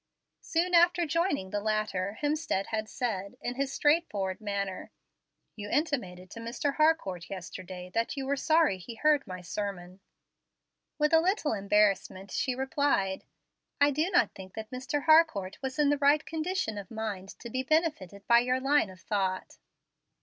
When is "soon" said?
0.41-0.73